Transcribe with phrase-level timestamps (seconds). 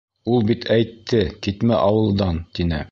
[0.35, 2.79] Ул бит әйтте, китмә ауылдан, тине.